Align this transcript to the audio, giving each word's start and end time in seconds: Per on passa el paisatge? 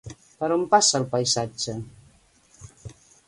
Per 0.37 0.47
on 0.55 0.63
passa 0.71 0.97
el 1.01 1.05
paisatge? 1.11 1.77